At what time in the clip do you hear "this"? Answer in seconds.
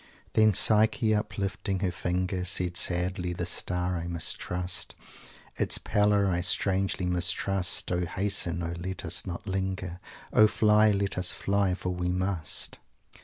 3.33-3.51